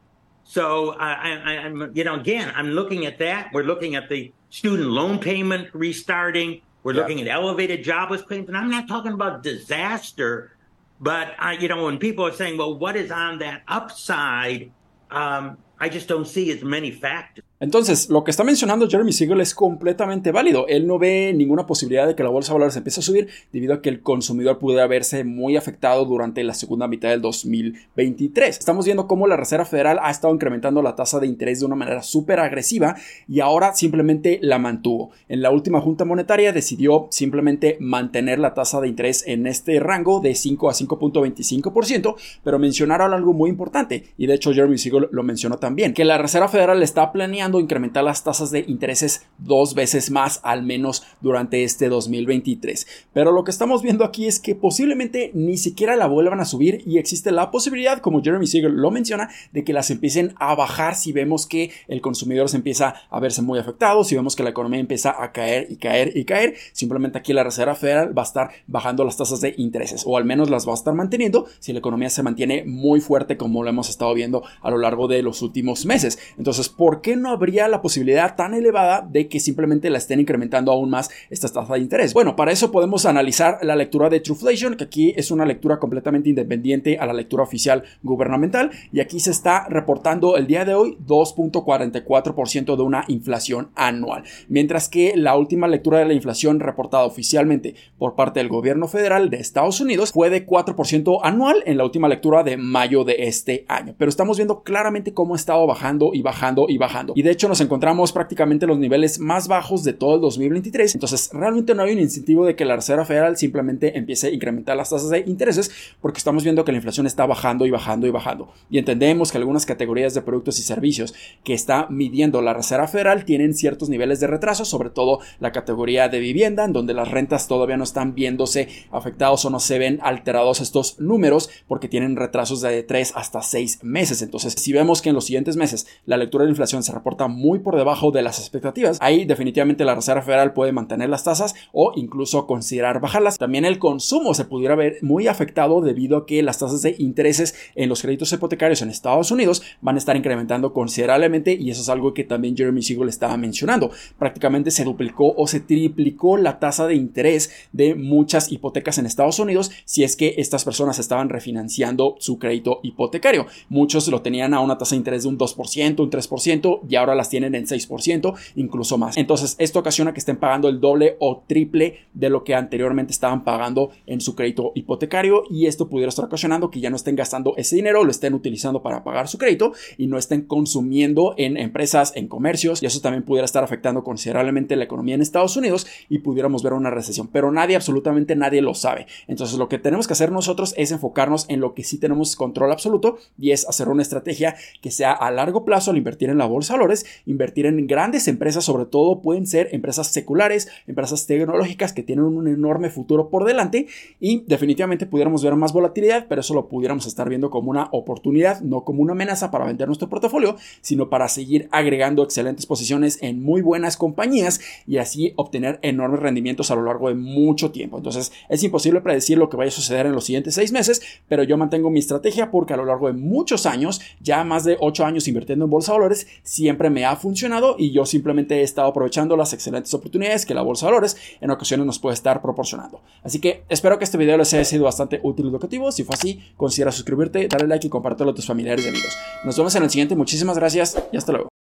So 0.42 0.92
I, 0.92 1.28
am 1.28 1.92
you 1.94 2.04
know, 2.04 2.14
again, 2.14 2.52
I'm 2.56 2.70
looking 2.70 3.06
at 3.06 3.18
that. 3.18 3.50
We're 3.52 3.64
looking 3.64 3.94
at 3.94 4.08
the 4.08 4.32
student 4.50 4.88
loan 4.88 5.18
payment 5.18 5.68
restarting. 5.74 6.62
We're 6.88 6.94
yep. 6.94 7.06
looking 7.06 7.20
at 7.20 7.28
elevated 7.28 7.84
jobless 7.84 8.22
claims, 8.22 8.48
and 8.48 8.56
I'm 8.56 8.70
not 8.70 8.88
talking 8.88 9.12
about 9.12 9.42
disaster, 9.42 10.56
but 10.98 11.34
I, 11.38 11.52
you 11.52 11.68
know, 11.68 11.84
when 11.84 11.98
people 11.98 12.24
are 12.26 12.32
saying, 12.32 12.56
"Well, 12.56 12.78
what 12.78 12.96
is 12.96 13.10
on 13.10 13.40
that 13.40 13.60
upside?" 13.68 14.72
Um, 15.10 15.58
I 15.78 15.90
just 15.90 16.08
don't 16.08 16.26
see 16.26 16.50
as 16.50 16.64
many 16.64 16.90
factors. 16.90 17.44
Entonces, 17.60 18.08
lo 18.08 18.22
que 18.22 18.30
está 18.30 18.44
mencionando 18.44 18.88
Jeremy 18.88 19.12
Siegel 19.12 19.40
es 19.40 19.52
completamente 19.52 20.30
válido. 20.30 20.68
Él 20.68 20.86
no 20.86 20.98
ve 20.98 21.32
ninguna 21.34 21.66
posibilidad 21.66 22.06
de 22.06 22.14
que 22.14 22.22
la 22.22 22.28
bolsa 22.28 22.52
de 22.52 22.58
valores 22.58 22.76
empiece 22.76 23.00
a 23.00 23.02
subir 23.02 23.28
debido 23.52 23.74
a 23.74 23.82
que 23.82 23.88
el 23.88 24.00
consumidor 24.00 24.58
pudiera 24.58 24.86
verse 24.86 25.24
muy 25.24 25.56
afectado 25.56 26.04
durante 26.04 26.44
la 26.44 26.54
segunda 26.54 26.86
mitad 26.86 27.08
del 27.08 27.20
2023. 27.20 28.56
Estamos 28.56 28.84
viendo 28.84 29.08
cómo 29.08 29.26
la 29.26 29.36
Reserva 29.36 29.64
Federal 29.64 29.98
ha 30.00 30.10
estado 30.10 30.32
incrementando 30.32 30.82
la 30.82 30.94
tasa 30.94 31.18
de 31.18 31.26
interés 31.26 31.58
de 31.58 31.66
una 31.66 31.74
manera 31.74 32.02
súper 32.02 32.38
agresiva 32.38 32.94
y 33.26 33.40
ahora 33.40 33.74
simplemente 33.74 34.38
la 34.40 34.60
mantuvo. 34.60 35.10
En 35.28 35.42
la 35.42 35.50
última 35.50 35.80
junta 35.80 36.04
monetaria 36.04 36.52
decidió 36.52 37.08
simplemente 37.10 37.76
mantener 37.80 38.38
la 38.38 38.54
tasa 38.54 38.80
de 38.80 38.86
interés 38.86 39.24
en 39.26 39.48
este 39.48 39.80
rango 39.80 40.20
de 40.20 40.36
5 40.36 40.70
a 40.70 40.74
5.25%, 40.74 42.14
pero 42.44 42.60
mencionaron 42.60 43.12
algo 43.12 43.32
muy 43.32 43.50
importante 43.50 44.04
y 44.16 44.28
de 44.28 44.34
hecho 44.34 44.52
Jeremy 44.52 44.78
Siegel 44.78 45.08
lo 45.10 45.22
mencionó 45.24 45.58
también, 45.58 45.92
que 45.92 46.04
la 46.04 46.18
Reserva 46.18 46.46
Federal 46.46 46.84
está 46.84 47.10
planeando 47.10 47.47
incrementar 47.58 48.04
las 48.04 48.24
tasas 48.24 48.50
de 48.50 48.64
intereses 48.68 49.26
dos 49.38 49.74
veces 49.74 50.10
más 50.10 50.40
al 50.42 50.62
menos 50.62 51.04
durante 51.20 51.64
este 51.64 51.88
2023. 51.88 52.86
Pero 53.12 53.32
lo 53.32 53.44
que 53.44 53.50
estamos 53.50 53.82
viendo 53.82 54.04
aquí 54.04 54.26
es 54.26 54.40
que 54.40 54.54
posiblemente 54.54 55.30
ni 55.34 55.56
siquiera 55.56 55.96
la 55.96 56.06
vuelvan 56.06 56.40
a 56.40 56.44
subir 56.44 56.82
y 56.86 56.98
existe 56.98 57.30
la 57.30 57.50
posibilidad, 57.50 58.00
como 58.00 58.22
Jeremy 58.22 58.46
Siegel 58.46 58.74
lo 58.74 58.90
menciona, 58.90 59.30
de 59.52 59.64
que 59.64 59.72
las 59.72 59.90
empiecen 59.90 60.34
a 60.38 60.54
bajar 60.54 60.94
si 60.94 61.12
vemos 61.12 61.46
que 61.46 61.70
el 61.88 62.00
consumidor 62.00 62.48
se 62.48 62.56
empieza 62.56 62.94
a 63.10 63.20
verse 63.20 63.42
muy 63.42 63.58
afectado, 63.58 64.04
si 64.04 64.14
vemos 64.14 64.36
que 64.36 64.42
la 64.42 64.50
economía 64.50 64.80
empieza 64.80 65.22
a 65.22 65.32
caer 65.32 65.68
y 65.70 65.76
caer 65.76 66.16
y 66.16 66.24
caer. 66.24 66.54
Simplemente 66.72 67.18
aquí 67.18 67.32
la 67.32 67.44
Reserva 67.44 67.74
Federal 67.74 68.16
va 68.16 68.22
a 68.22 68.26
estar 68.26 68.50
bajando 68.66 69.04
las 69.04 69.16
tasas 69.16 69.40
de 69.40 69.54
intereses 69.56 70.02
o 70.06 70.16
al 70.16 70.24
menos 70.24 70.50
las 70.50 70.66
va 70.66 70.72
a 70.72 70.74
estar 70.74 70.94
manteniendo 70.94 71.46
si 71.60 71.72
la 71.72 71.78
economía 71.78 72.10
se 72.10 72.22
mantiene 72.22 72.64
muy 72.64 73.00
fuerte 73.00 73.36
como 73.36 73.62
lo 73.62 73.70
hemos 73.70 73.88
estado 73.88 74.12
viendo 74.14 74.42
a 74.60 74.70
lo 74.70 74.78
largo 74.78 75.08
de 75.08 75.22
los 75.22 75.42
últimos 75.42 75.86
meses. 75.86 76.18
Entonces, 76.36 76.68
¿por 76.68 77.00
qué 77.00 77.16
no 77.16 77.30
habría 77.38 77.68
la 77.68 77.80
posibilidad 77.80 78.34
tan 78.36 78.52
elevada 78.52 79.06
de 79.08 79.28
que 79.28 79.40
simplemente 79.40 79.90
la 79.90 79.98
estén 79.98 80.20
incrementando 80.20 80.72
aún 80.72 80.90
más 80.90 81.10
esta 81.30 81.48
tasa 81.48 81.74
de 81.74 81.80
interés. 81.80 82.12
Bueno, 82.12 82.36
para 82.36 82.52
eso 82.52 82.72
podemos 82.72 83.06
analizar 83.06 83.58
la 83.62 83.76
lectura 83.76 84.10
de 84.10 84.20
Trueflation, 84.20 84.76
que 84.76 84.84
aquí 84.84 85.14
es 85.16 85.30
una 85.30 85.44
lectura 85.44 85.78
completamente 85.78 86.28
independiente 86.28 86.98
a 86.98 87.06
la 87.06 87.12
lectura 87.12 87.44
oficial 87.44 87.84
gubernamental 88.02 88.70
y 88.92 89.00
aquí 89.00 89.20
se 89.20 89.30
está 89.30 89.66
reportando 89.68 90.36
el 90.36 90.46
día 90.46 90.64
de 90.64 90.74
hoy 90.74 90.98
2.44% 91.06 92.76
de 92.76 92.82
una 92.82 93.04
inflación 93.08 93.70
anual, 93.74 94.24
mientras 94.48 94.88
que 94.88 95.14
la 95.16 95.36
última 95.36 95.68
lectura 95.68 95.98
de 95.98 96.06
la 96.06 96.14
inflación 96.14 96.60
reportada 96.60 97.04
oficialmente 97.04 97.74
por 97.98 98.14
parte 98.14 98.40
del 98.40 98.48
gobierno 98.48 98.88
federal 98.88 99.30
de 99.30 99.38
Estados 99.38 99.80
Unidos 99.80 100.12
fue 100.12 100.30
de 100.30 100.46
4% 100.46 101.20
anual 101.22 101.62
en 101.66 101.78
la 101.78 101.84
última 101.84 102.08
lectura 102.08 102.42
de 102.42 102.56
mayo 102.56 103.04
de 103.04 103.28
este 103.28 103.64
año. 103.68 103.94
Pero 103.96 104.08
estamos 104.08 104.36
viendo 104.36 104.62
claramente 104.62 105.14
cómo 105.14 105.34
ha 105.34 105.36
estado 105.36 105.66
bajando 105.66 106.10
y 106.12 106.22
bajando 106.22 106.66
y 106.68 106.78
bajando. 106.78 107.12
De 107.28 107.32
hecho 107.32 107.46
nos 107.46 107.60
encontramos 107.60 108.10
prácticamente 108.12 108.66
los 108.66 108.78
niveles 108.78 109.18
más 109.18 109.48
bajos 109.48 109.84
de 109.84 109.92
todo 109.92 110.14
el 110.14 110.22
2023. 110.22 110.94
Entonces, 110.94 111.28
realmente 111.30 111.74
no 111.74 111.82
hay 111.82 111.92
un 111.92 111.98
incentivo 111.98 112.46
de 112.46 112.56
que 112.56 112.64
la 112.64 112.74
Reserva 112.74 113.04
Federal 113.04 113.36
simplemente 113.36 113.98
empiece 113.98 114.28
a 114.28 114.30
incrementar 114.30 114.78
las 114.78 114.88
tasas 114.88 115.10
de 115.10 115.24
intereses 115.26 115.70
porque 116.00 116.16
estamos 116.16 116.42
viendo 116.42 116.64
que 116.64 116.72
la 116.72 116.78
inflación 116.78 117.06
está 117.06 117.26
bajando 117.26 117.66
y 117.66 117.70
bajando 117.70 118.06
y 118.06 118.10
bajando. 118.10 118.50
Y 118.70 118.78
entendemos 118.78 119.30
que 119.30 119.36
algunas 119.36 119.66
categorías 119.66 120.14
de 120.14 120.22
productos 120.22 120.58
y 120.58 120.62
servicios 120.62 121.14
que 121.44 121.52
está 121.52 121.86
midiendo 121.90 122.40
la 122.40 122.54
Reserva 122.54 122.88
Federal 122.88 123.26
tienen 123.26 123.52
ciertos 123.52 123.90
niveles 123.90 124.20
de 124.20 124.26
retraso, 124.26 124.64
sobre 124.64 124.88
todo 124.88 125.20
la 125.38 125.52
categoría 125.52 126.08
de 126.08 126.20
vivienda, 126.20 126.64
en 126.64 126.72
donde 126.72 126.94
las 126.94 127.10
rentas 127.10 127.46
todavía 127.46 127.76
no 127.76 127.84
están 127.84 128.14
viéndose 128.14 128.68
afectados 128.90 129.44
o 129.44 129.50
no 129.50 129.60
se 129.60 129.78
ven 129.78 129.98
alterados 130.02 130.62
estos 130.62 130.98
números 130.98 131.50
porque 131.66 131.88
tienen 131.88 132.16
retrasos 132.16 132.62
de 132.62 132.82
3 132.82 133.12
hasta 133.16 133.42
6 133.42 133.80
meses. 133.82 134.22
Entonces, 134.22 134.54
si 134.54 134.72
vemos 134.72 135.02
que 135.02 135.10
en 135.10 135.14
los 135.14 135.26
siguientes 135.26 135.58
meses 135.58 135.86
la 136.06 136.16
lectura 136.16 136.44
de 136.44 136.50
inflación 136.52 136.82
se 136.82 136.92
reporta 136.92 137.17
muy 137.26 137.58
por 137.58 137.76
debajo 137.76 138.12
de 138.12 138.22
las 138.22 138.38
expectativas, 138.38 138.98
ahí 139.00 139.24
definitivamente 139.24 139.84
la 139.84 139.94
Reserva 139.94 140.22
Federal 140.22 140.52
puede 140.52 140.72
mantener 140.72 141.08
las 141.08 141.24
tasas 141.24 141.54
o 141.72 141.92
incluso 141.96 142.46
considerar 142.46 143.00
bajarlas. 143.00 143.38
También 143.38 143.64
el 143.64 143.78
consumo 143.78 144.34
se 144.34 144.44
pudiera 144.44 144.76
ver 144.76 144.98
muy 145.02 145.26
afectado 145.26 145.80
debido 145.80 146.18
a 146.18 146.26
que 146.26 146.42
las 146.42 146.58
tasas 146.58 146.82
de 146.82 146.94
intereses 146.98 147.54
en 147.74 147.88
los 147.88 148.02
créditos 148.02 148.32
hipotecarios 148.32 148.82
en 148.82 148.90
Estados 148.90 149.30
Unidos 149.30 149.62
van 149.80 149.96
a 149.96 149.98
estar 149.98 150.16
incrementando 150.16 150.72
considerablemente 150.72 151.54
y 151.54 151.70
eso 151.70 151.80
es 151.82 151.88
algo 151.88 152.14
que 152.14 152.24
también 152.24 152.56
Jeremy 152.56 152.82
Siegel 152.82 153.08
estaba 153.08 153.36
mencionando. 153.36 153.90
Prácticamente 154.18 154.70
se 154.70 154.84
duplicó 154.84 155.34
o 155.36 155.46
se 155.46 155.60
triplicó 155.60 156.36
la 156.36 156.58
tasa 156.58 156.86
de 156.86 156.94
interés 156.94 157.50
de 157.72 157.94
muchas 157.94 158.52
hipotecas 158.52 158.98
en 158.98 159.06
Estados 159.06 159.38
Unidos 159.38 159.70
si 159.84 160.04
es 160.04 160.16
que 160.16 160.34
estas 160.38 160.64
personas 160.64 160.98
estaban 160.98 161.28
refinanciando 161.28 162.16
su 162.18 162.38
crédito 162.38 162.80
hipotecario. 162.82 163.46
Muchos 163.68 164.08
lo 164.08 164.22
tenían 164.22 164.54
a 164.54 164.60
una 164.60 164.78
tasa 164.78 164.94
de 164.94 164.98
interés 164.98 165.22
de 165.22 165.28
un 165.30 165.38
2%, 165.38 166.00
un 166.00 166.10
3% 166.10 166.80
y 166.88 166.96
ahora 166.96 167.07
las 167.14 167.28
tienen 167.28 167.54
en 167.54 167.66
6%, 167.66 168.34
incluso 168.56 168.98
más. 168.98 169.16
Entonces, 169.16 169.56
esto 169.58 169.78
ocasiona 169.78 170.12
que 170.12 170.20
estén 170.20 170.36
pagando 170.36 170.68
el 170.68 170.80
doble 170.80 171.16
o 171.20 171.44
triple 171.46 172.00
de 172.14 172.30
lo 172.30 172.44
que 172.44 172.54
anteriormente 172.54 173.12
estaban 173.12 173.44
pagando 173.44 173.90
en 174.06 174.20
su 174.20 174.34
crédito 174.34 174.72
hipotecario 174.74 175.44
y 175.50 175.66
esto 175.66 175.88
pudiera 175.88 176.08
estar 176.08 176.24
ocasionando 176.24 176.70
que 176.70 176.80
ya 176.80 176.90
no 176.90 176.96
estén 176.96 177.16
gastando 177.16 177.54
ese 177.56 177.76
dinero, 177.76 178.04
lo 178.04 178.10
estén 178.10 178.34
utilizando 178.34 178.82
para 178.82 179.04
pagar 179.04 179.28
su 179.28 179.38
crédito 179.38 179.72
y 179.96 180.06
no 180.06 180.18
estén 180.18 180.42
consumiendo 180.42 181.34
en 181.36 181.56
empresas, 181.56 182.12
en 182.14 182.28
comercios 182.28 182.82
y 182.82 182.86
eso 182.86 183.00
también 183.00 183.24
pudiera 183.24 183.44
estar 183.44 183.64
afectando 183.64 184.04
considerablemente 184.04 184.76
la 184.76 184.84
economía 184.84 185.14
en 185.14 185.22
Estados 185.22 185.56
Unidos 185.56 185.86
y 186.08 186.18
pudiéramos 186.18 186.62
ver 186.62 186.72
una 186.72 186.90
recesión, 186.90 187.28
pero 187.28 187.50
nadie, 187.52 187.76
absolutamente 187.76 188.36
nadie 188.36 188.62
lo 188.62 188.74
sabe. 188.74 189.06
Entonces, 189.26 189.58
lo 189.58 189.68
que 189.68 189.78
tenemos 189.78 190.06
que 190.06 190.12
hacer 190.12 190.32
nosotros 190.32 190.74
es 190.76 190.90
enfocarnos 190.92 191.46
en 191.48 191.60
lo 191.60 191.74
que 191.74 191.84
sí 191.84 191.98
tenemos 191.98 192.36
control 192.36 192.72
absoluto 192.72 193.18
y 193.38 193.52
es 193.52 193.68
hacer 193.68 193.88
una 193.88 194.02
estrategia 194.02 194.56
que 194.80 194.90
sea 194.90 195.12
a 195.12 195.30
largo 195.30 195.64
plazo 195.64 195.90
al 195.90 195.96
invertir 195.96 196.30
en 196.30 196.38
la 196.38 196.46
bolsa 196.46 196.76
invertir 197.26 197.66
en 197.66 197.86
grandes 197.86 198.28
empresas, 198.28 198.64
sobre 198.64 198.86
todo 198.86 199.20
pueden 199.20 199.46
ser 199.46 199.68
empresas 199.72 200.08
seculares, 200.08 200.68
empresas 200.86 201.26
tecnológicas 201.26 201.92
que 201.92 202.02
tienen 202.02 202.24
un 202.24 202.48
enorme 202.48 202.90
futuro 202.90 203.28
por 203.30 203.44
delante 203.44 203.86
y 204.20 204.44
definitivamente 204.46 205.06
pudiéramos 205.06 205.42
ver 205.42 205.54
más 205.56 205.72
volatilidad, 205.72 206.26
pero 206.28 206.40
eso 206.40 206.54
lo 206.54 206.68
pudiéramos 206.68 207.06
estar 207.06 207.28
viendo 207.28 207.50
como 207.50 207.70
una 207.70 207.88
oportunidad, 207.92 208.60
no 208.60 208.84
como 208.84 209.02
una 209.02 209.12
amenaza 209.12 209.50
para 209.50 209.66
vender 209.66 209.88
nuestro 209.88 210.08
portafolio, 210.08 210.56
sino 210.80 211.08
para 211.10 211.28
seguir 211.28 211.68
agregando 211.72 212.22
excelentes 212.22 212.66
posiciones 212.66 213.18
en 213.22 213.42
muy 213.42 213.62
buenas 213.62 213.96
compañías 213.96 214.60
y 214.86 214.98
así 214.98 215.32
obtener 215.36 215.78
enormes 215.82 216.20
rendimientos 216.20 216.70
a 216.70 216.76
lo 216.76 216.84
largo 216.84 217.08
de 217.08 217.14
mucho 217.14 217.70
tiempo. 217.70 217.96
Entonces 217.96 218.32
es 218.48 218.62
imposible 218.62 219.00
predecir 219.00 219.38
lo 219.38 219.48
que 219.48 219.56
vaya 219.56 219.68
a 219.68 219.72
suceder 219.72 220.06
en 220.06 220.12
los 220.12 220.24
siguientes 220.24 220.54
seis 220.54 220.72
meses, 220.72 221.02
pero 221.28 221.42
yo 221.42 221.56
mantengo 221.56 221.90
mi 221.90 221.98
estrategia 221.98 222.50
porque 222.50 222.74
a 222.74 222.76
lo 222.76 222.84
largo 222.84 223.08
de 223.08 223.14
muchos 223.14 223.66
años, 223.66 224.00
ya 224.20 224.44
más 224.44 224.64
de 224.64 224.76
ocho 224.80 225.04
años 225.04 225.28
invirtiendo 225.28 225.64
en 225.64 225.70
bolsa 225.70 225.92
de 225.92 225.98
valores, 225.98 226.26
siempre 226.42 226.77
me 226.88 227.04
ha 227.04 227.16
funcionado 227.16 227.76
y 227.78 227.90
yo 227.90 228.06
simplemente 228.06 228.60
he 228.60 228.62
estado 228.62 228.88
aprovechando 228.88 229.36
las 229.36 229.52
excelentes 229.52 229.92
oportunidades 229.94 230.46
que 230.46 230.54
la 230.54 230.62
bolsa 230.62 230.86
de 230.86 230.92
valores 230.92 231.16
en 231.40 231.50
ocasiones 231.50 231.84
nos 231.84 231.98
puede 231.98 232.14
estar 232.14 232.40
proporcionando. 232.40 233.02
Así 233.22 233.40
que 233.40 233.64
espero 233.68 233.98
que 233.98 234.04
este 234.04 234.18
video 234.18 234.38
les 234.38 234.54
haya 234.54 234.64
sido 234.64 234.84
bastante 234.84 235.20
útil 235.22 235.46
y 235.46 235.48
educativo. 235.48 235.90
Si 235.92 236.04
fue 236.04 236.14
así, 236.14 236.40
considera 236.56 236.92
suscribirte, 236.92 237.48
darle 237.48 237.68
like 237.68 237.86
y 237.86 237.90
compartirlo 237.90 238.32
a 238.32 238.34
tus 238.34 238.46
familiares 238.46 238.84
y 238.86 238.88
amigos. 238.88 239.16
Nos 239.44 239.56
vemos 239.56 239.74
en 239.74 239.82
el 239.82 239.90
siguiente. 239.90 240.14
Muchísimas 240.14 240.56
gracias 240.56 240.96
y 241.12 241.16
hasta 241.16 241.32
luego. 241.32 241.57